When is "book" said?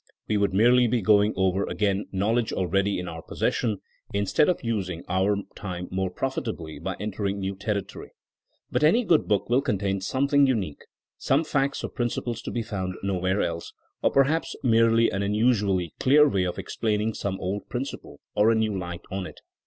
9.27-9.47